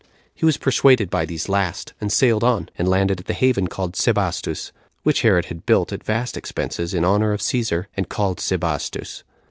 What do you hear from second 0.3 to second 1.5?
He was persuaded by these